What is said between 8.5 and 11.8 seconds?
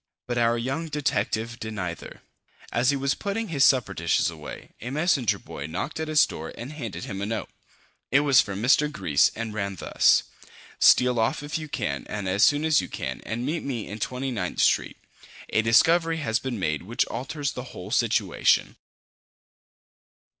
Mr. Gryce and ran thus: "Steal off, if you